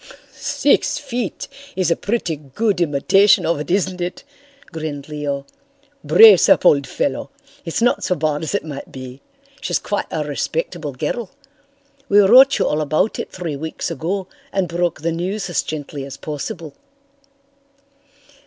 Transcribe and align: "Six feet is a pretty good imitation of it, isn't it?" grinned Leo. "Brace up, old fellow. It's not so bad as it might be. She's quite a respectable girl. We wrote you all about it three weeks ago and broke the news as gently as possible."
"Six 0.33 0.97
feet 0.97 1.47
is 1.75 1.91
a 1.91 1.95
pretty 1.95 2.35
good 2.35 2.81
imitation 2.81 3.45
of 3.45 3.59
it, 3.59 3.69
isn't 3.69 4.01
it?" 4.01 4.23
grinned 4.71 5.07
Leo. 5.07 5.45
"Brace 6.03 6.49
up, 6.49 6.65
old 6.65 6.87
fellow. 6.87 7.29
It's 7.65 7.83
not 7.83 8.03
so 8.03 8.15
bad 8.15 8.41
as 8.41 8.55
it 8.55 8.65
might 8.65 8.91
be. 8.91 9.21
She's 9.61 9.77
quite 9.77 10.07
a 10.09 10.23
respectable 10.23 10.93
girl. 10.93 11.29
We 12.09 12.17
wrote 12.19 12.57
you 12.57 12.65
all 12.67 12.81
about 12.81 13.19
it 13.19 13.31
three 13.31 13.55
weeks 13.55 13.91
ago 13.91 14.25
and 14.51 14.67
broke 14.67 15.01
the 15.01 15.11
news 15.11 15.51
as 15.51 15.61
gently 15.61 16.03
as 16.03 16.17
possible." 16.17 16.73